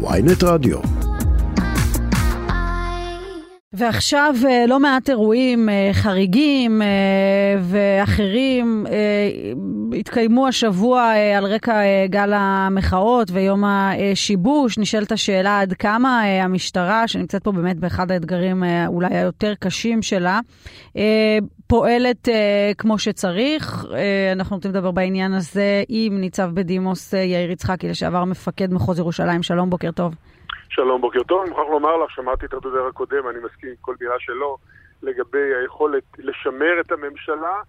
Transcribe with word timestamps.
ויינט 0.00 0.42
רדיו. 0.44 0.78
ועכשיו 3.72 4.34
אה, 4.48 4.66
לא 4.66 4.80
מעט 4.80 5.10
אירועים 5.10 5.68
אה, 5.68 5.90
חריגים 5.92 6.82
אה, 6.82 6.86
ואחרים 7.62 8.86
התקיימו 9.98 10.46
השבוע 10.46 11.12
על 11.36 11.44
רקע 11.44 11.80
גל 12.06 12.32
המחאות 12.34 13.30
ויום 13.30 13.64
השיבוש. 13.64 14.78
נשאלת 14.78 15.12
השאלה 15.12 15.60
עד 15.60 15.72
כמה 15.72 16.22
המשטרה, 16.22 17.08
שנמצאת 17.08 17.44
פה 17.44 17.52
באמת 17.52 17.76
באחד 17.76 18.10
האתגרים 18.10 18.64
אולי 18.86 19.16
היותר 19.16 19.54
קשים 19.58 20.02
שלה, 20.02 20.40
פועלת 21.66 22.28
כמו 22.78 22.98
שצריך. 22.98 23.86
אנחנו 24.32 24.56
רוצים 24.56 24.70
לדבר 24.70 24.90
בעניין 24.90 25.32
הזה 25.32 25.82
עם 25.88 26.20
ניצב 26.20 26.50
בדימוס 26.54 27.12
יאיר 27.12 27.50
יצחקי, 27.50 27.88
לשעבר 27.88 28.24
מפקד 28.24 28.72
מחוז 28.72 28.98
ירושלים. 28.98 29.42
שלום, 29.42 29.70
בוקר 29.70 29.90
טוב. 29.90 30.14
שלום, 30.68 31.00
בוקר 31.00 31.22
טוב. 31.22 31.40
אני 31.40 31.50
מוכרח 31.50 31.68
לומר 31.70 31.96
לך, 31.96 32.10
שמעתי 32.10 32.46
את 32.46 32.54
הדובר 32.54 32.86
הקודם, 32.86 33.28
אני 33.28 33.38
מסכים 33.38 33.68
עם 33.68 33.76
כל 33.80 33.94
מילה 34.00 34.14
שלו, 34.18 34.56
לגבי 35.02 35.54
היכולת 35.60 36.04
לשמר 36.18 36.80
את 36.80 36.92
הממשלה 36.92 37.60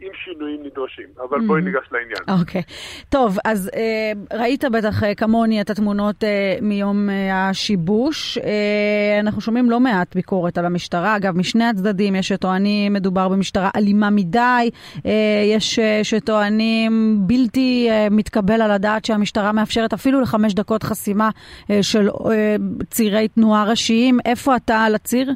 עם 0.00 0.08
שינויים 0.24 0.60
נדרשים. 0.64 1.06
אבל 1.28 1.46
בואי 1.46 1.60
mm-hmm. 1.60 1.64
ניגש 1.64 1.86
לעניין. 1.92 2.40
אוקיי. 2.40 2.60
Okay. 2.60 3.04
טוב, 3.08 3.38
אז 3.44 3.70
אה, 3.76 4.38
ראית 4.38 4.64
בטח 4.64 5.02
אה, 5.02 5.14
כמוני 5.14 5.60
את 5.60 5.70
התמונות 5.70 6.24
אה, 6.24 6.56
מיום 6.62 7.10
אה, 7.10 7.48
השיבוש. 7.48 8.38
אה, 8.38 9.20
אנחנו 9.20 9.40
שומעים 9.40 9.70
לא 9.70 9.80
מעט 9.80 10.14
ביקורת 10.14 10.58
על 10.58 10.66
המשטרה. 10.66 11.16
אגב, 11.16 11.36
משני 11.36 11.64
הצדדים 11.64 12.14
יש 12.14 12.28
שטוענים 12.28 12.92
מדובר 12.92 13.28
במשטרה 13.28 13.70
אלימה 13.76 14.10
מדי, 14.10 14.70
אה, 15.06 15.12
יש 15.46 15.78
אה, 15.78 16.00
שטוענים 16.02 17.18
בלתי 17.26 17.88
אה, 17.90 18.08
מתקבל 18.10 18.62
על 18.62 18.70
הדעת 18.70 19.04
שהמשטרה 19.04 19.52
מאפשרת 19.52 19.92
אפילו 19.92 20.20
לחמש 20.20 20.54
דקות 20.54 20.82
חסימה 20.82 21.30
אה, 21.70 21.82
של 21.82 22.08
אה, 22.08 22.56
צירי 22.90 23.28
תנועה 23.28 23.64
ראשיים. 23.64 24.18
איפה 24.26 24.56
אתה 24.56 24.84
על 24.84 24.94
הציר? 24.94 25.32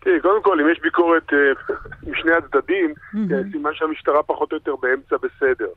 תראי, 0.00 0.20
קודם 0.20 0.42
כל, 0.42 0.60
אם 0.60 0.68
יש 0.68 0.80
ביקורת 0.80 1.32
אה, 1.32 1.38
משני 2.10 2.32
הצדדים, 2.32 2.90
mm-hmm. 2.90 3.52
סימן 3.52 3.74
שהמשטרה 3.74 4.22
פחות 4.22 4.52
או 4.52 4.56
יותר 4.56 4.76
באמצע 4.76 5.16
בסדר. 5.16 5.68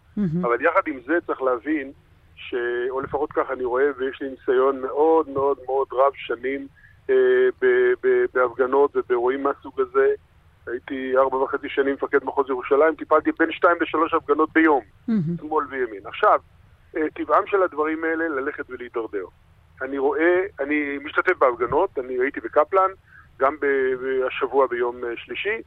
אבל 0.42 0.62
יחד 0.62 0.82
עם 0.88 1.00
זה 1.06 1.18
צריך 1.28 1.42
להבין, 1.42 1.92
ש... 2.36 2.56
או 2.90 3.02
לפחות 3.02 3.32
כך 3.32 3.52
אני 3.52 3.64
רואה, 3.64 3.86
ויש 3.98 4.22
לי 4.22 4.30
ניסיון 4.30 4.82
מאוד 4.82 5.30
מאוד 5.30 5.58
מאוד 5.66 5.88
רב 5.92 6.12
שנים 6.16 6.68
אה, 7.10 7.16
ב... 7.62 7.66
ב... 8.04 8.08
בהפגנות 8.34 8.96
ובאירועים 8.96 9.44
מהסוג 9.44 9.82
הזה. 9.82 10.08
הייתי 10.68 11.18
ארבע 11.18 11.38
וחצי 11.38 11.70
שנים 11.70 11.94
מפקד 11.94 12.24
מחוז 12.24 12.50
ירושלים, 12.50 12.96
טיפלתי 12.96 13.32
בין 13.40 13.52
שתיים 13.52 13.78
לשלוש 13.82 14.14
הפגנות 14.14 14.50
ביום. 14.54 14.82
שמאל 15.42 15.66
וימין. 15.70 16.02
עכשיו, 16.06 16.40
אה, 16.98 17.02
טבעם 17.14 17.44
של 17.48 17.64
הדברים 17.64 18.04
האלה 18.04 18.28
ללכת 18.28 18.66
ולהידרדר. 18.70 19.26
אני 19.82 19.98
רואה, 19.98 20.42
אני 20.60 20.98
משתתף 21.04 21.38
בהפגנות, 21.40 22.00
אני 22.00 22.14
הייתי 22.14 22.40
בקפלן, 22.40 22.90
גם 23.44 23.56
השבוע 24.28 24.68
ביום 24.68 25.04
אה, 25.04 25.10
שלישי, 25.16 25.62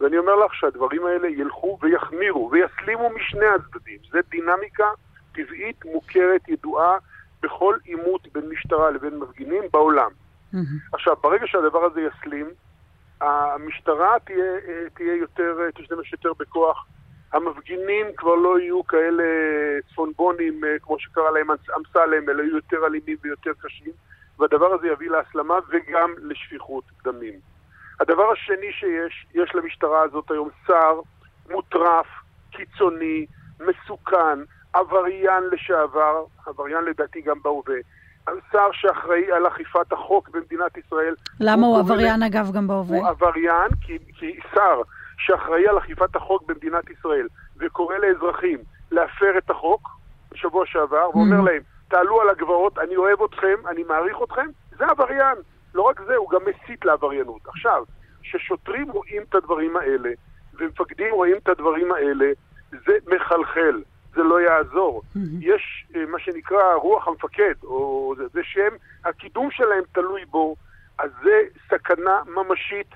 ואני 0.00 0.18
אומר 0.18 0.36
לך 0.36 0.54
שהדברים 0.54 1.06
האלה 1.06 1.28
ילכו 1.28 1.78
ויחמירו 1.82 2.50
ויסלימו 2.52 3.10
משני 3.10 3.46
הצדדים. 3.46 3.98
זה 4.10 4.18
דינמיקה 4.30 4.86
טבעית, 5.34 5.84
מוכרת, 5.84 6.48
ידועה 6.48 6.98
בכל 7.42 7.76
עימות 7.84 8.28
בין 8.32 8.48
משטרה 8.48 8.90
לבין 8.90 9.18
מפגינים 9.18 9.62
בעולם. 9.72 10.10
Mm-hmm. 10.54 10.56
עכשיו, 10.92 11.16
ברגע 11.22 11.46
שהדבר 11.46 11.84
הזה 11.84 12.00
יסלים, 12.00 12.46
המשטרה 13.20 14.18
תהיה, 14.24 14.54
אה, 14.68 14.84
תהיה 14.94 15.16
יותר, 15.16 15.56
אה, 15.60 15.72
תשתמש 15.72 16.12
יותר 16.12 16.32
בכוח. 16.38 16.86
המפגינים 17.32 18.06
כבר 18.16 18.34
לא 18.34 18.60
יהיו 18.60 18.86
כאלה 18.86 19.24
צפונבונים, 19.92 20.60
כמו 20.82 20.98
שקרא 20.98 21.30
להם 21.30 21.46
אמסלם, 21.50 22.28
אלא 22.28 22.42
יהיו 22.42 22.56
יותר 22.56 22.86
אלימים 22.86 23.16
ויותר 23.22 23.52
קשים. 23.62 23.92
והדבר 24.42 24.74
הזה 24.74 24.86
יביא 24.86 25.10
להסלמה 25.10 25.54
וגם 25.68 26.10
לשפיכות 26.22 26.84
דמים. 27.04 27.34
הדבר 28.00 28.32
השני 28.32 28.72
שיש, 28.72 29.26
יש 29.34 29.54
למשטרה 29.54 30.02
הזאת 30.02 30.30
היום 30.30 30.48
שר 30.66 31.00
מוטרף, 31.50 32.06
קיצוני, 32.50 33.26
מסוכן, 33.60 34.38
עבריין 34.72 35.44
לשעבר, 35.52 36.24
עבריין 36.46 36.84
לדעתי 36.84 37.20
גם 37.20 37.36
בהווה, 37.42 37.74
שר 38.52 38.68
שאחראי 38.72 39.32
על 39.32 39.46
אכיפת 39.46 39.92
החוק 39.92 40.28
במדינת 40.28 40.76
ישראל. 40.76 41.14
למה 41.40 41.66
הוא, 41.66 41.76
הוא 41.76 41.80
עבריין 41.80 42.22
אגב 42.22 42.50
גם 42.52 42.66
בהווה? 42.66 42.98
הוא 42.98 43.08
עבריין 43.08 43.68
כי, 43.80 43.98
כי 44.18 44.40
שר 44.54 44.82
שאחראי 45.18 45.68
על 45.68 45.78
אכיפת 45.78 46.16
החוק 46.16 46.42
במדינת 46.48 46.90
ישראל 46.90 47.26
וקורא 47.56 47.96
לאזרחים 47.96 48.58
להפר 48.90 49.38
את 49.38 49.50
החוק 49.50 49.88
בשבוע 50.32 50.66
שעבר 50.66 51.08
ואומר 51.14 51.40
mm. 51.40 51.44
להם 51.44 51.62
תעלו 51.92 52.20
על 52.20 52.28
הגבעות, 52.28 52.78
אני 52.78 52.96
אוהב 52.96 53.22
אתכם, 53.22 53.54
אני 53.68 53.82
מעריך 53.82 54.16
אתכם, 54.24 54.46
זה 54.78 54.84
עבריין. 54.86 55.36
לא 55.74 55.82
רק 55.82 56.00
זה, 56.06 56.16
הוא 56.16 56.30
גם 56.30 56.40
מסית 56.44 56.84
לעבריינות. 56.84 57.46
עכשיו, 57.46 57.84
כששוטרים 58.22 58.90
רואים 58.90 59.22
את 59.28 59.34
הדברים 59.34 59.76
האלה, 59.76 60.10
ומפקדים 60.54 61.14
רואים 61.14 61.36
את 61.36 61.48
הדברים 61.48 61.92
האלה, 61.92 62.26
זה 62.70 62.92
מחלחל, 63.06 63.82
זה 64.14 64.22
לא 64.22 64.40
יעזור. 64.40 65.02
יש 65.40 65.86
אה, 65.96 66.06
מה 66.06 66.18
שנקרא 66.18 66.74
רוח 66.74 67.08
המפקד, 67.08 67.54
או 67.62 68.14
זה, 68.16 68.24
זה 68.32 68.40
שהם, 68.44 68.72
הקידום 69.04 69.50
שלהם 69.50 69.82
תלוי 69.92 70.24
בו, 70.24 70.56
אז 70.98 71.10
זה 71.22 71.40
סכנה 71.68 72.20
ממשית 72.26 72.88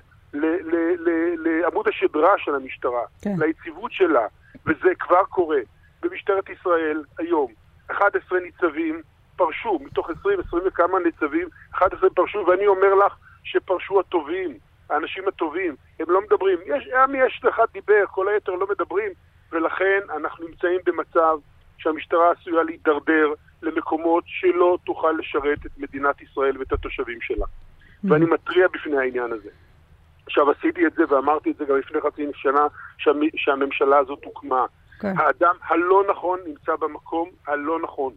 לעמוד 1.37 1.87
השדרה 1.87 2.33
של 2.37 2.55
המשטרה, 2.55 3.03
כן. 3.21 3.35
ליציבות 3.37 3.91
שלה, 3.91 4.27
וזה 4.65 4.89
כבר 4.99 5.23
קורה. 5.29 5.59
במשטרת 6.01 6.49
ישראל 6.49 7.03
היום 7.17 7.51
11 7.91 8.39
ניצבים 8.39 9.01
פרשו, 9.35 9.79
מתוך 9.83 10.09
20, 10.09 10.39
20 10.39 10.63
וכמה 10.65 10.99
ניצבים, 10.99 11.47
11 11.71 12.09
פרשו, 12.09 12.45
ואני 12.47 12.67
אומר 12.67 12.95
לך 12.95 13.15
שפרשו 13.43 13.99
הטובים, 13.99 14.57
האנשים 14.89 15.27
הטובים, 15.27 15.75
הם 15.99 16.05
לא 16.09 16.21
מדברים. 16.21 16.57
יש, 16.65 16.87
עמי 16.87 17.17
יש 17.17 17.41
אחד 17.49 17.65
דיבר, 17.73 18.05
כל 18.11 18.27
היתר 18.27 18.51
לא 18.51 18.67
מדברים, 18.69 19.11
ולכן 19.51 19.99
אנחנו 20.17 20.47
נמצאים 20.47 20.79
במצב 20.85 21.37
שהמשטרה 21.77 22.31
עשויה 22.31 22.63
להידרדר 22.63 23.33
למקומות 23.61 24.23
שלא 24.27 24.77
תוכל 24.85 25.11
לשרת 25.11 25.65
את 25.65 25.71
מדינת 25.77 26.21
ישראל 26.21 26.57
ואת 26.57 26.73
התושבים 26.73 27.21
שלה. 27.21 27.45
Mm-hmm. 27.45 28.11
ואני 28.11 28.25
מתריע 28.25 28.67
בפני 28.67 28.97
העניין 28.97 29.31
הזה. 29.31 29.49
עכשיו, 30.25 30.51
עשיתי 30.51 30.87
את 30.87 30.93
זה 30.93 31.03
ואמרתי 31.09 31.51
את 31.51 31.57
זה 31.57 31.65
גם 31.65 31.77
לפני 31.77 32.01
חצי 32.01 32.25
שנה 32.35 32.67
שהממשלה 33.37 33.97
הזאת 33.97 34.23
הוקמה. 34.23 34.65
כן. 34.99 35.13
האדם 35.17 35.55
הלא 35.67 36.03
נכון 36.09 36.39
נמצא 36.45 36.75
במקום 36.75 37.29
הלא 37.47 37.79
נכון. 37.83 38.13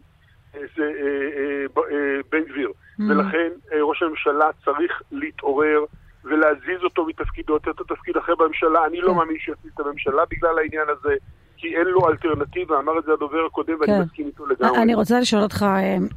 אה, 0.55 0.61
זה 0.75 0.83
אה, 0.83 1.81
אה, 1.91 2.19
בן 2.31 2.43
גביר. 2.43 2.69
Mm-hmm. 2.69 3.03
ולכן 3.09 3.49
ראש 3.81 4.03
הממשלה 4.03 4.49
צריך 4.65 5.01
להתעורר 5.11 5.85
ולהזיז 6.23 6.83
אותו 6.83 7.05
מתפקידו, 7.05 7.55
לתת 7.55 7.79
לו 7.79 7.85
תפקיד 7.85 8.17
אחר 8.17 8.35
בממשלה. 8.35 8.85
אני 8.85 9.01
לא 9.01 9.07
כן. 9.07 9.17
מאמין 9.17 9.39
שיזיז 9.39 9.71
את 9.75 9.79
הממשלה 9.79 10.23
בגלל 10.29 10.59
העניין 10.59 10.87
הזה. 10.89 11.15
כי 11.61 11.75
אין 11.75 11.87
לו 11.87 12.09
אלטרנטיבה, 12.09 12.79
אמר 12.79 12.99
את 12.99 13.03
זה 13.03 13.13
הדובר 13.13 13.45
הקודם 13.47 13.73
ואני 13.79 13.91
כן. 13.91 14.01
מסכים 14.01 14.27
איתו 14.27 14.45
לגמרי. 14.45 14.81
אני 14.81 14.95
רוצה 14.95 15.19
לשאול 15.19 15.43
אותך, 15.43 15.65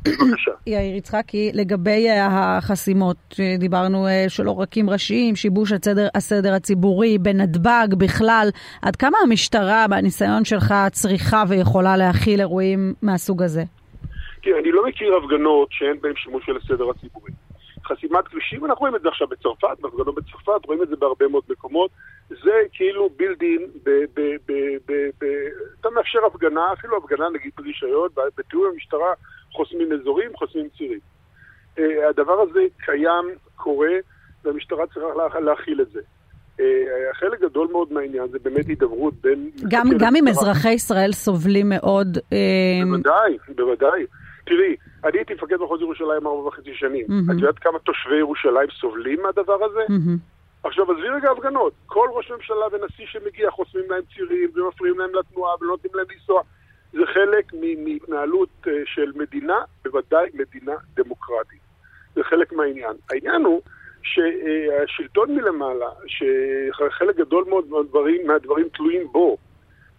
יאיר 0.67 0.97
יצחקי, 0.97 1.51
לגבי 1.55 2.07
החסימות, 2.11 3.17
דיברנו 3.59 4.07
של 4.29 4.47
עורקים 4.47 4.91
ראשיים, 4.91 5.37
שיבוש 5.37 5.73
הסדר, 5.73 6.09
הסדר 6.15 6.55
הציבורי 6.55 7.19
בנתב"ג 7.19 7.89
בכלל, 7.99 8.49
עד 8.83 8.97
כמה 8.97 9.19
המשטרה, 9.23 9.87
בניסיון 9.91 10.45
שלך, 10.45 10.75
צריכה 10.93 11.43
ויכולה 11.49 11.97
להכיל 11.97 12.41
אירועים 12.41 12.95
מהסוג 13.03 13.43
הזה? 13.43 13.63
תראה, 14.43 14.59
אני 14.59 14.73
לא 14.73 14.87
מכיר 14.87 15.17
הפגנות 15.17 15.69
שאין 15.71 16.01
בהן 16.01 16.13
שימוש 16.17 16.47
של 16.47 16.57
הסדר 16.57 16.91
הציבורי. 16.91 17.33
חסימת 17.87 18.29
כבישים, 18.29 18.65
אנחנו 18.65 18.81
רואים 18.81 18.97
את 18.97 19.03
זה 19.03 19.09
עכשיו 19.09 19.27
בצרפת, 19.29 19.81
בהפגנות 19.81 20.15
בצרפת, 20.15 20.67
רואים 20.67 20.83
את 20.83 20.89
זה 20.89 20.97
בהרבה 20.97 21.29
מאוד 21.29 21.43
מקומות. 21.51 21.91
זה 22.29 22.63
כאילו 22.73 23.11
בילדין, 23.17 23.67
אתה 25.81 25.91
מאפשר 25.91 26.19
הפגנה, 26.27 26.73
אפילו 26.73 26.97
הפגנה 26.97 27.29
נגיד 27.35 27.53
ברישיון, 27.57 28.09
בתיאום 28.39 28.65
המשטרה 28.73 29.13
חוסמים 29.53 29.93
אזורים, 29.93 30.31
חוסמים 30.37 30.69
צירים. 30.77 30.99
אה, 31.79 32.09
הדבר 32.09 32.41
הזה 32.41 32.61
קיים, 32.85 33.25
קורה, 33.57 33.95
והמשטרה 34.45 34.87
צריכה 34.87 35.41
להכיל 35.41 35.81
את 35.81 35.91
זה. 35.91 36.01
אה, 36.61 36.65
חלק 37.13 37.41
גדול 37.41 37.69
מאוד 37.73 37.93
מהעניין 37.93 38.29
זה 38.29 38.39
באמת 38.43 38.67
הידברות 38.67 39.15
בין... 39.15 39.51
גם, 39.69 39.87
גם 39.99 40.17
אם 40.17 40.29
אזרחי 40.29 40.73
ישראל 40.73 41.13
סובלים 41.13 41.69
מאוד... 41.69 42.19
אה, 42.33 42.85
בוודאי, 42.87 43.39
בוודאי. 43.57 44.07
תראי, 44.47 44.77
אני 45.05 45.19
הייתי 45.19 45.35
מפקד 45.35 45.57
מחוז 45.57 45.81
ירושלים 45.81 46.27
ארבע 46.27 46.49
וחצי 46.49 46.75
שנים. 46.75 47.07
Mm-hmm. 47.07 47.33
את 47.33 47.39
יודעת 47.41 47.59
כמה 47.59 47.79
תושבי 47.79 48.17
ירושלים 48.17 48.69
סובלים 48.81 49.23
מהדבר 49.23 49.65
הזה? 49.65 49.81
Mm-hmm. 49.89 50.34
עכשיו, 50.65 50.93
עזבי 50.93 51.09
רגע 51.09 51.31
הפגנות. 51.31 51.73
כל 51.87 52.09
ראש 52.13 52.31
ממשלה 52.31 52.67
ונשיא 52.73 53.07
שמגיע 53.07 53.51
חוסמים 53.51 53.91
להם 53.91 54.03
צירים 54.15 54.51
ומפריעים 54.55 54.99
להם 54.99 55.15
לתנועה 55.15 55.55
ולא 55.61 55.71
נותנים 55.71 55.95
להם 55.95 56.07
לנסוע. 56.15 56.43
זה 56.93 57.07
חלק 57.15 57.53
מהתנהלות 57.55 58.49
אה, 58.67 58.73
של 58.85 59.13
מדינה, 59.15 59.59
בוודאי 59.85 60.31
מדינה 60.35 60.75
דמוקרטית. 60.95 61.61
זה 62.15 62.25
חלק 62.25 62.53
מהעניין. 62.53 62.93
העניין 63.11 63.45
הוא 63.45 63.63
שהשלטון 64.03 65.35
מלמעלה, 65.35 65.91
שחלק 66.07 67.17
גדול 67.17 67.45
מאוד 67.49 67.69
מהדברים, 67.69 68.27
מהדברים 68.27 68.69
תלויים 68.69 69.09
בו, 69.13 69.37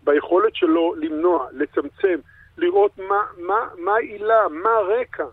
ביכולת 0.03 0.55
שלו 0.55 0.95
למנוע, 0.97 1.47
לצמצם, 1.51 2.19
לראות 2.57 2.97
מה, 2.97 3.21
מה, 3.37 3.67
מה 3.77 3.95
העילה, 3.95 4.47
מה 4.49 4.69
הרקע. 4.69 5.25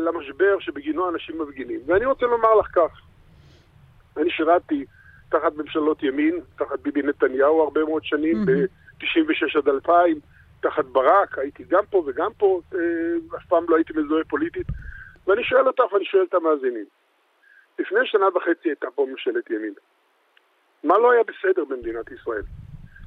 למשבר 0.00 0.56
שבגינו 0.60 1.08
אנשים 1.08 1.42
מפגינים. 1.42 1.80
ואני 1.86 2.04
רוצה 2.04 2.26
לומר 2.26 2.54
לך 2.54 2.66
כך, 2.66 3.00
אני 4.16 4.30
שירתתי 4.30 4.84
תחת 5.28 5.52
ממשלות 5.56 6.02
ימין, 6.02 6.40
תחת 6.56 6.80
ביבי 6.80 7.02
נתניהו 7.02 7.62
הרבה 7.62 7.84
מאוד 7.84 8.04
שנים, 8.04 8.36
ב-96 8.46 9.58
עד 9.58 9.68
2000, 9.68 10.20
תחת 10.60 10.84
ברק, 10.84 11.38
הייתי 11.38 11.64
גם 11.68 11.84
פה 11.90 12.02
וגם 12.06 12.30
פה, 12.36 12.60
אה, 12.74 12.78
אף 13.36 13.46
פעם 13.48 13.64
לא 13.68 13.76
הייתי 13.76 13.92
מזוהה 13.96 14.24
פוליטית. 14.24 14.66
ואני 15.26 15.44
שואל 15.44 15.66
אותך 15.66 15.92
ואני 15.92 16.04
שואל 16.04 16.24
את 16.28 16.34
המאזינים. 16.34 16.84
לפני 17.78 17.98
שנה 18.04 18.26
וחצי 18.34 18.68
הייתה 18.68 18.90
פה 18.94 19.06
ממשלת 19.10 19.50
ימין. 19.50 19.74
מה 20.84 20.98
לא 20.98 21.10
היה 21.10 21.22
בסדר 21.22 21.64
במדינת 21.64 22.10
ישראל? 22.10 22.42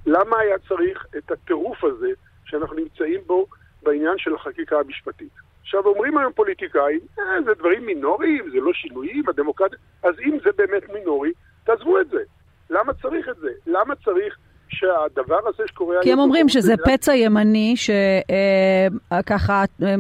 למה 0.06 0.40
היה 0.40 0.58
צריך 0.68 1.06
את 1.18 1.32
הטירוף 1.32 1.84
הזה 1.84 2.10
שאנחנו 2.46 2.76
נמצאים 2.76 3.22
בו 3.26 3.46
בעניין 3.84 4.18
של 4.18 4.36
החקיקה 4.36 4.80
המשפטית? 4.80 5.47
עכשיו, 5.68 5.86
אומרים 5.86 6.18
היום 6.18 6.34
פוליטיקאים, 6.34 7.00
אה, 7.20 7.24
זה 7.46 7.52
דברים 7.60 7.86
מינוריים, 7.86 8.50
זה 8.52 8.58
לא 8.62 8.74
שינויים, 8.74 9.24
הדמוקרטיה... 9.30 9.78
אז 10.04 10.16
אם 10.26 10.38
זה 10.44 10.50
באמת 10.58 10.90
מינורי, 10.94 11.32
תעזבו 11.64 12.00
את 12.00 12.10
זה. 12.10 12.22
למה 12.70 12.94
צריך 12.94 13.30
את 13.30 13.36
זה? 13.38 13.50
למה 13.68 13.96
צריך 13.96 14.38
שהדבר 14.70 15.40
הזה 15.48 15.64
שקורה... 15.68 15.96
כי 16.02 16.14
הם 16.14 16.20
אומרים 16.20 16.50
שזה 16.50 16.74
פצע 16.86 17.16
ימני 17.16 17.76
שככה 17.78 19.64
אה, 19.84 19.96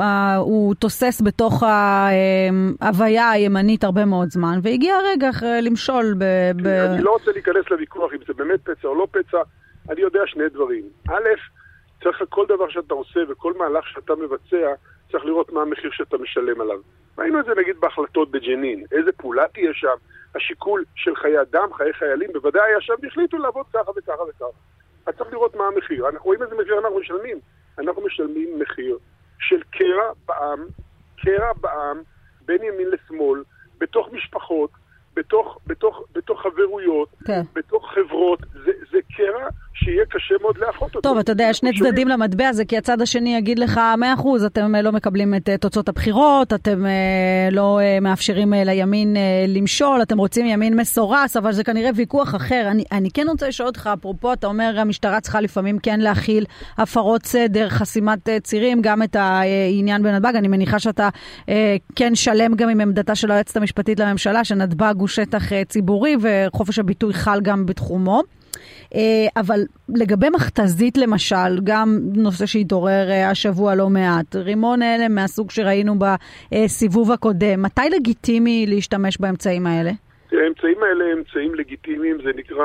אה, 0.00 0.36
הוא 0.36 0.74
תוסס 0.74 1.22
בתוך 1.24 1.62
ההוויה 1.62 3.30
הימנית 3.30 3.84
הרבה 3.84 4.04
מאוד 4.04 4.30
זמן, 4.30 4.58
והגיע 4.62 4.94
הרגע 4.94 5.30
למשול 5.62 6.14
ב... 6.18 6.24
ב... 6.62 6.66
אני 6.66 7.02
לא 7.02 7.10
רוצה 7.12 7.32
להיכנס 7.32 7.70
לוויכוח 7.70 8.12
אם 8.12 8.18
זה 8.26 8.32
באמת 8.34 8.60
פצע 8.62 8.88
או 8.88 8.94
לא 8.94 9.06
פצע, 9.10 9.38
אני 9.90 10.00
יודע 10.00 10.20
שני 10.26 10.48
דברים. 10.48 10.84
א', 11.08 11.59
צריך 12.02 12.22
כל 12.28 12.46
דבר 12.46 12.68
שאתה 12.68 12.94
עושה 12.94 13.20
וכל 13.28 13.52
מהלך 13.58 13.88
שאתה 13.88 14.14
מבצע, 14.14 14.72
צריך 15.12 15.24
לראות 15.24 15.52
מה 15.52 15.62
המחיר 15.62 15.90
שאתה 15.90 16.18
משלם 16.18 16.60
עליו. 16.60 16.78
ראינו 17.18 17.40
את 17.40 17.44
זה 17.44 17.52
נגיד 17.56 17.76
בהחלטות 17.80 18.30
בג'נין, 18.30 18.84
איזה 18.92 19.12
פעולה 19.12 19.48
תהיה 19.48 19.70
שם, 19.74 19.96
השיקול 20.34 20.84
של 20.94 21.16
חיי 21.16 21.40
אדם, 21.40 21.72
חיי 21.72 21.92
חיילים, 21.92 22.30
בוודאי 22.32 22.62
היה 22.62 22.80
שם, 22.80 22.94
והחליטו 23.02 23.38
לעבוד 23.38 23.66
ככה 23.72 23.90
וככה 23.90 24.22
וככה. 24.22 24.58
אז 25.06 25.14
צריך 25.18 25.32
לראות 25.32 25.56
מה 25.56 25.66
המחיר. 25.66 26.08
אנחנו 26.08 26.24
רואים 26.24 26.42
איזה 26.42 26.54
מחיר 26.54 26.78
אנחנו 26.78 26.98
משלמים. 26.98 27.38
אנחנו 27.78 28.02
משלמים 28.02 28.58
מחיר 28.58 28.98
של 29.38 29.62
קרע 29.70 30.12
בעם, 30.26 30.66
קרע 31.16 31.52
בעם, 31.60 32.02
בין 32.44 32.62
ימין 32.62 32.88
לשמאל, 32.90 33.42
בתוך 33.78 34.08
משפחות, 34.12 34.70
בתוך, 35.14 35.58
בתוך, 35.66 36.04
בתוך 36.12 36.42
חברויות, 36.42 37.08
כן. 37.26 37.42
בתוך 37.54 37.92
חברות, 37.94 38.40
זה, 38.52 38.72
זה 38.90 38.98
קרע 39.16 39.48
שיהיה 39.84 40.04
קשה 40.08 40.34
מאוד 40.42 40.58
לאחות 40.58 40.94
אותו. 40.94 41.08
טוב, 41.08 41.18
אתה 41.18 41.32
יודע, 41.32 41.54
שני 41.54 41.70
צדדים 41.78 42.08
למטבע 42.08 42.48
הזה, 42.48 42.64
כי 42.64 42.78
הצד 42.78 43.02
השני 43.02 43.36
יגיד 43.36 43.58
לך, 43.58 43.80
מאה 43.98 44.14
אחוז, 44.14 44.44
אתם 44.44 44.74
אה, 44.74 44.82
לא 44.82 44.92
מקבלים 44.92 45.34
את 45.34 45.48
אה, 45.48 45.56
תוצאות 45.56 45.88
הבחירות, 45.88 46.52
אתם 46.52 46.86
אה, 46.86 47.48
לא 47.52 47.80
מאפשרים 48.00 48.52
לימין 48.52 49.16
למשול, 49.48 50.02
אתם 50.02 50.18
רוצים 50.18 50.46
ימין 50.46 50.76
מסורס, 50.76 51.36
אבל 51.36 51.52
זה 51.52 51.64
כנראה 51.64 51.90
ויכוח 51.94 52.34
אחר. 52.34 52.66
אני, 52.70 52.84
אני 52.92 53.10
כן 53.10 53.26
רוצה 53.28 53.48
לשאול 53.48 53.68
אותך, 53.68 53.90
אפרופו, 53.94 54.32
אתה 54.32 54.46
אומר, 54.46 54.74
המשטרה 54.78 55.20
צריכה 55.20 55.40
לפעמים 55.40 55.78
כן 55.78 56.00
להכיל 56.00 56.44
הפרות 56.78 57.26
סדר, 57.26 57.68
חסימת 57.68 58.28
צירים, 58.42 58.82
גם 58.82 59.02
את 59.02 59.16
העניין 59.16 60.02
בנתב"ג. 60.02 60.36
אני 60.36 60.48
מניחה 60.48 60.78
שאתה 60.78 61.08
כן 61.96 62.14
שלם 62.14 62.54
גם 62.54 62.68
עם 62.68 62.80
עמדתה 62.80 63.14
של 63.14 63.30
היועצת 63.30 63.56
המשפטית 63.56 64.00
לממשלה, 64.00 64.44
שנתב"ג 64.44 64.94
הוא 64.98 65.08
שטח 65.08 65.42
ציבורי 65.68 66.16
וחופש 66.20 66.78
הביטוי 66.78 67.14
חל 67.14 67.40
גם 67.40 67.66
בתחומו. 67.66 68.22
אה, 68.94 69.00
אבל 69.36 69.60
לגבי 69.88 70.30
מכתזית 70.30 70.98
למשל, 70.98 71.60
גם 71.64 71.98
נושא 72.14 72.46
שהתעורר 72.46 73.10
אה, 73.10 73.30
השבוע 73.30 73.74
לא 73.74 73.88
מעט, 73.88 74.36
רימון 74.36 74.82
הלם 74.82 75.14
מהסוג 75.14 75.50
שראינו 75.50 75.94
בסיבוב 75.98 77.12
הקודם, 77.12 77.62
מתי 77.62 77.90
לגיטימי 77.96 78.66
להשתמש 78.68 79.18
באמצעים 79.20 79.66
האלה? 79.66 79.90
האמצעים 80.32 80.82
האלה 80.82 81.04
הם 81.12 81.18
אמצעים 81.18 81.54
לגיטימיים, 81.54 82.18
זה 82.24 82.30
נקרא 82.36 82.64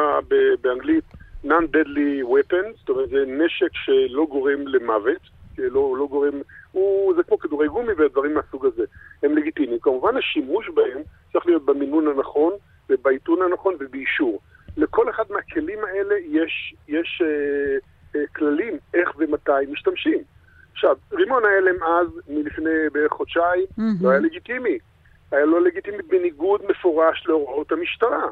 באנגלית 0.61 1.03
non-deadly 1.45 2.23
weapons, 2.23 2.77
זאת 2.79 2.89
אומרת 2.89 3.09
זה 3.09 3.23
נשק 3.27 3.69
שלא 3.73 4.25
גורם 4.29 4.67
למוות, 4.67 5.21
לא, 5.57 5.95
לא 5.97 6.07
גורם, 6.07 6.41
הוא, 6.71 7.13
זה 7.15 7.23
כמו 7.23 7.39
כדורי 7.39 7.67
גומי 7.67 7.93
ודברים 7.93 8.33
מהסוג 8.33 8.65
הזה, 8.65 8.83
הם 9.23 9.37
לגיטימיים. 9.37 9.79
כמובן 9.79 10.17
השימוש 10.17 10.69
בהם 10.69 11.01
צריך 11.33 11.45
להיות 11.45 11.65
במינון 11.65 12.07
הנכון 12.07 12.53
ובעיתון 12.89 13.41
הנכון 13.41 13.73
ובאישור. 13.79 14.41
לכל 14.77 15.09
אחד 15.09 15.23
מהכלים 15.29 15.79
האלה 15.79 16.15
יש, 16.35 16.75
יש 16.87 17.21
אה, 17.25 17.77
אה, 18.15 18.27
כללים 18.35 18.77
איך 18.93 19.11
ומתי 19.17 19.71
משתמשים. 19.71 20.19
עכשיו, 20.73 20.95
רימון 21.13 21.43
ההלם 21.45 21.83
אז, 21.83 22.07
מלפני 22.29 22.89
בערך 22.93 23.11
חודשיים, 23.11 23.65
mm-hmm. 23.79 23.81
לא 24.01 24.09
היה 24.09 24.19
לגיטימי. 24.19 24.77
היה 25.31 25.45
לא 25.45 25.61
לגיטימי 25.61 25.97
בניגוד 26.07 26.61
מפורש 26.69 27.23
להוראות 27.27 27.71
המשטרה. 27.71 28.27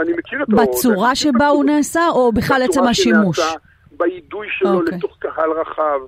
אני 0.00 0.12
מכיר 0.12 0.42
את 0.42 0.48
ההוראות. 0.48 0.68
בצורה 0.68 1.14
שבה 1.14 1.48
הוא 1.48 1.64
נעשה, 1.64 2.08
או 2.08 2.32
בכלל 2.32 2.62
עצם 2.62 2.84
השימוש? 2.84 3.36
שנעשה, 3.36 3.58
בעידוי 3.96 4.46
שלו 4.50 4.70
okay. 4.70 4.74
אוקיי. 4.74 4.98
לתוך 4.98 5.16
קהל 5.18 5.50
רחב. 5.50 6.00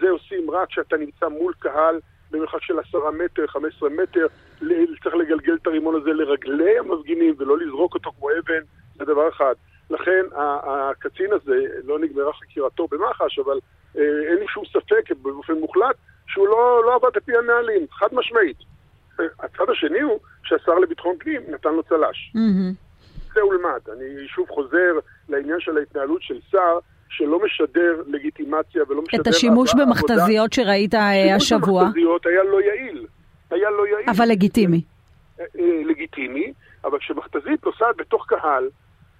זה 0.00 0.10
עושים 0.10 0.50
רק 0.50 0.68
כשאתה 0.68 0.96
נמצא 0.96 1.28
מול 1.28 1.52
קהל 1.58 2.00
במרחק 2.30 2.62
של 2.62 2.78
עשרה 2.78 3.10
מטר, 3.10 3.46
חמש 3.46 3.74
עשרה 3.76 3.88
מטר. 3.88 4.26
צריך 5.02 5.14
לגלגל 5.14 5.54
את 5.62 5.66
הרימון 5.66 6.00
הזה 6.00 6.10
לרגלי 6.10 6.78
המפגינים 6.78 7.34
ולא 7.38 7.58
לזרוק 7.58 7.94
אותו 7.94 8.12
כמו 8.18 8.28
אבן. 8.30 8.62
זה 8.98 9.04
דבר 9.04 9.28
אחד. 9.28 9.54
לכן 9.90 10.24
הקצין 10.62 11.32
הזה, 11.32 11.66
לא 11.84 11.98
נגמרה 11.98 12.32
חקירתו 12.32 12.88
במח"ש, 12.90 13.38
אבל 13.38 13.58
אה, 13.98 14.02
אין 14.02 14.38
לי 14.38 14.46
שום 14.48 14.64
ספק 14.64 15.10
באופן 15.22 15.52
מוחלט 15.52 15.96
שהוא 16.26 16.48
לא, 16.48 16.82
לא 16.84 16.94
עבד 16.94 17.16
לפי 17.16 17.32
הנהלים, 17.36 17.86
חד 17.90 18.08
משמעית. 18.12 18.56
הצד 19.18 19.70
השני 19.72 20.00
הוא 20.00 20.18
שהשר 20.44 20.74
לביטחון 20.74 21.16
פנים 21.18 21.40
נתן 21.48 21.74
לו 21.74 21.82
צל"ש. 21.82 22.32
Mm-hmm. 22.36 23.34
זה 23.34 23.44
ולמד. 23.44 23.80
אני 23.92 24.28
שוב 24.28 24.48
חוזר 24.48 24.98
לעניין 25.28 25.60
של 25.60 25.78
ההתנהלות 25.78 26.22
של 26.22 26.38
שר 26.50 26.78
שלא 27.08 27.40
משדר 27.44 28.02
לגיטימציה 28.06 28.82
ולא 28.88 29.02
משדר... 29.02 29.20
את 29.22 29.26
השימוש 29.26 29.74
במכתזיות 29.74 30.52
שראית 30.52 30.94
אה, 30.94 31.34
השבוע. 31.36 31.82
השימוש 31.82 31.82
במכתזיות 31.82 32.26
היה 32.26 32.42
לא 32.44 32.60
יעיל. 32.60 33.06
היה 33.50 33.70
לא 33.70 33.86
יעיל. 33.86 34.10
אבל 34.10 34.28
לגיטימי. 34.28 34.82
אה, 35.40 35.44
לגיטימי, 35.86 36.52
אבל 36.84 36.98
כשמכתזית 36.98 37.64
נוסעת 37.64 37.96
בתוך 37.96 38.26
קהל, 38.28 38.68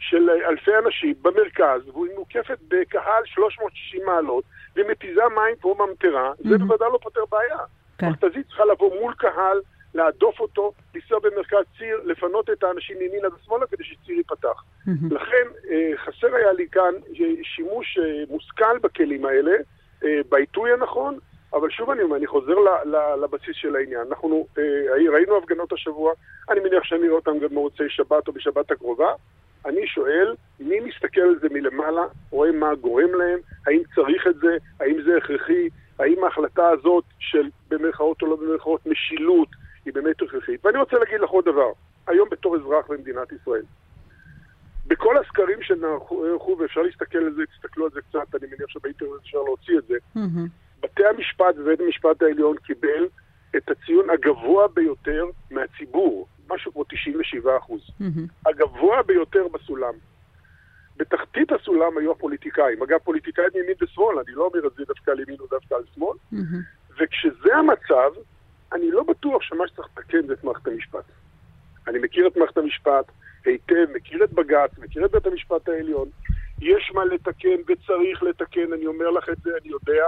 של 0.01 0.31
אלפי 0.31 0.71
אנשים 0.85 1.15
במרכז, 1.23 1.89
והיא 1.89 2.17
מוקפת 2.17 2.59
בקהל 2.69 3.23
360 3.25 4.07
מעלות, 4.07 4.45
ומתיזה 4.77 5.23
מים 5.35 5.57
כמו 5.61 5.75
ממטרה, 5.75 6.33
mm-hmm. 6.33 6.49
זה 6.49 6.59
בוודאי 6.59 6.89
לא 6.93 6.99
פותר 7.03 7.21
בעיה. 7.31 7.59
כן. 7.99 8.09
מכתזית 8.09 8.47
צריכה 8.47 8.65
לבוא 8.65 9.01
מול 9.01 9.15
קהל, 9.15 9.61
להדוף 9.95 10.41
אותו, 10.41 10.73
לנסוע 10.95 11.19
במרכז 11.19 11.65
ציר, 11.79 12.01
לפנות 12.05 12.51
את 12.51 12.63
האנשים 12.63 12.99
מימינה 12.99 13.29
ושמאלה 13.35 13.67
כדי 13.67 13.85
שציר 13.85 14.17
ייפתח. 14.17 14.65
Mm-hmm. 14.87 15.15
לכן 15.15 15.47
אה, 15.71 15.93
חסר 15.97 16.35
היה 16.35 16.53
לי 16.53 16.67
כאן 16.73 16.95
אה, 17.21 17.27
שימוש 17.43 17.99
אה, 17.99 18.25
מושכל 18.29 18.79
בכלים 18.79 19.25
האלה, 19.25 19.53
בעיתוי 20.29 20.73
הנכון, 20.73 21.19
אבל 21.53 21.71
שוב 21.71 21.91
אני 21.91 22.03
אומר, 22.03 22.17
אני 22.17 22.27
חוזר 22.27 22.55
לבסיס 23.23 23.57
של 23.57 23.77
העניין. 23.77 24.07
אנחנו 24.09 24.47
ראינו 25.13 25.37
הפגנות 25.37 25.73
השבוע, 25.73 26.13
אני 26.51 26.61
מניח 26.61 26.85
שאני 26.85 27.07
אראה 27.07 27.17
אותן 27.17 27.39
גם 27.39 27.49
במוצאי 27.49 27.87
שבת 27.89 28.29
או 28.29 28.33
בשבת 28.33 28.71
הקרובה. 28.71 29.13
אני 29.67 29.87
שואל, 29.87 30.35
מי 30.61 30.81
מסתכל 30.81 31.21
על 31.21 31.39
זה 31.41 31.49
מלמעלה, 31.51 32.03
רואה 32.31 32.53
מה 32.53 32.75
גורם 32.75 33.15
להם, 33.15 33.39
האם 33.67 33.83
צריך 33.95 34.27
את 34.27 34.37
זה, 34.37 34.57
האם 34.81 35.03
זה 35.03 35.17
הכרחי, 35.17 35.69
האם 35.99 36.25
ההחלטה 36.25 36.69
הזאת 36.69 37.05
של 37.19 37.49
במרכאות 37.69 38.23
או 38.23 38.27
לא 38.27 38.37
במרכאות 38.37 38.87
משילות 38.87 39.49
היא 39.85 39.95
באמת 39.95 40.23
הכרחית. 40.23 40.67
ואני 40.67 40.79
רוצה 40.79 40.99
להגיד 40.99 41.21
לך 41.21 41.31
עוד 41.31 41.45
דבר, 41.45 41.73
היום 42.07 42.29
בתור 42.31 42.57
אזרח 42.57 42.87
במדינת 42.89 43.33
ישראל, 43.33 43.63
בכל 44.87 45.19
הסקרים 45.19 45.63
שנערכו, 45.63 46.57
ואפשר 46.59 46.83
להסתכל 46.83 47.19
על 47.19 47.33
זה, 47.35 47.43
תסתכלו 47.47 47.85
על 47.85 47.91
זה 47.91 48.01
קצת, 48.01 48.35
אני 48.35 48.47
מניח 48.47 48.69
שבאינטרנט 48.69 49.21
אפשר 49.23 49.39
להוציא 49.39 49.79
את 49.79 49.87
זה, 49.87 49.95
mm-hmm. 50.17 50.49
בתי 50.83 51.07
המשפט 51.07 51.55
ובית 51.59 51.81
המשפט 51.81 52.23
העליון 52.23 52.57
קיבל 52.57 53.07
את 53.57 53.71
הציון 53.71 54.11
הגבוה 54.11 54.69
ביותר 54.69 55.25
מהציבור 55.51 55.80
Mm-hmm. 57.39 58.49
הגבוה 58.49 59.03
ביותר 59.03 59.49
בסולם. 59.49 59.95
בתחתית 60.97 61.53
הסולם 61.53 61.99
היו 61.99 62.13
הפוליטיקאים. 62.13 62.83
אגב, 62.83 62.99
פוליטיקאים 63.05 63.49
ימין 63.55 63.75
ושמאל, 63.83 64.19
אני 64.19 64.35
לא 64.35 64.45
אומר 64.45 64.67
את 64.67 64.73
זה 64.77 64.85
דווקא 64.89 65.11
על 65.11 65.21
ימין 65.21 65.37
או 65.41 65.47
דווקא 65.47 65.75
על 65.75 65.83
שמאל. 65.95 66.17
Mm-hmm. 66.33 66.97
וכשזה 67.01 67.57
המצב, 67.57 68.11
אני 68.73 68.91
לא 68.91 69.03
בטוח 69.03 69.43
שמה 69.43 69.69
שצריך 69.69 69.89
לתקן 69.97 70.27
זה 70.27 70.33
את 70.33 70.45
מערכת 70.45 70.67
המשפט. 70.67 71.05
אני 71.89 71.99
מכיר 71.99 72.27
את 72.27 72.37
מערכת 72.37 72.57
המשפט 72.57 73.05
היטב, 73.45 73.87
מכיר 73.95 74.25
את 74.25 74.33
בג"ץ, 74.33 74.79
מכיר 74.79 75.07
את 75.07 75.11
בית 75.11 75.27
המשפט 75.27 75.69
העליון. 75.69 76.09
יש 76.61 76.93
מה 76.95 77.05
לתקן 77.05 77.61
וצריך 77.69 78.23
לתקן, 78.23 78.73
אני 78.73 78.87
אומר 78.87 79.11
לך 79.11 79.29
את 79.29 79.39
זה, 79.43 79.51
אני 79.63 79.69
יודע, 79.71 80.05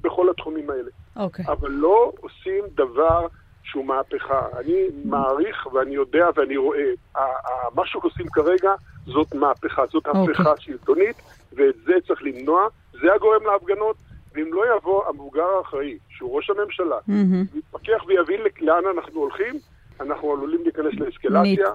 בכל 0.00 0.30
התחומים 0.30 0.70
האלה. 0.70 0.90
אוקיי. 1.16 1.44
Okay. 1.44 1.52
אבל 1.52 1.70
לא 1.70 2.12
עושים 2.20 2.64
דבר 2.74 3.26
שהוא 3.64 3.84
מהפכה. 3.84 4.46
אני 4.60 4.86
מעריך 5.04 5.66
ואני 5.72 5.94
יודע 5.94 6.28
ואני 6.36 6.56
רואה, 6.56 6.84
מה 7.74 7.82
שעושים 7.86 8.26
כרגע 8.28 8.72
זאת 9.06 9.34
מהפכה, 9.34 9.82
זאת 9.92 10.06
okay. 10.06 10.08
אוקיי. 10.08 10.34
הפיכה 10.34 10.52
שלטונית, 10.58 11.16
ואת 11.52 11.74
זה 11.86 11.92
צריך 12.06 12.22
למנוע. 12.22 12.68
זה 12.92 13.14
הגורם 13.14 13.40
להפגנות, 13.52 13.96
ואם 14.34 14.50
לא 14.52 14.76
יבוא 14.76 15.08
המבוגר 15.08 15.46
האחראי, 15.58 15.98
שהוא 16.08 16.36
ראש 16.36 16.50
הממשלה, 16.50 16.96
מהמם. 17.06 17.44
יתפכח 17.54 18.04
ויבין 18.06 18.40
לאן 18.60 18.82
אנחנו 18.96 19.20
הולכים, 19.20 19.54
אנחנו 20.00 20.32
עלולים 20.32 20.60
להיכנס 20.62 20.94
לאסקלציה, 20.94 21.66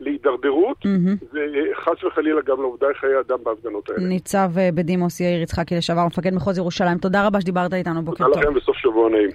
להידרדרות, 0.00 0.84
מהמם. 0.84 1.16
וחס 1.32 2.04
וחלילה 2.04 2.40
גם 2.46 2.62
לאובדן 2.62 2.86
חיי 3.00 3.20
אדם 3.20 3.38
בהפגנות 3.44 3.90
האלה. 3.90 4.08
ניצב 4.08 4.50
אה, 4.58 4.68
בדימוס 4.74 5.20
יאיר 5.20 5.42
יצחקי 5.42 5.76
לשעבר, 5.76 6.06
מפקד 6.06 6.34
מחוז 6.34 6.58
ירושלים, 6.58 6.98
תודה 6.98 7.26
רבה 7.26 7.40
שדיברת 7.40 7.74
איתנו, 7.74 8.02
בוקר 8.02 8.24
תודה 8.24 8.34
טוב. 8.34 8.42
לכם 8.42 8.56
וסוף 8.56 8.76
שבוע 8.76 9.10
נעים. 9.10 9.30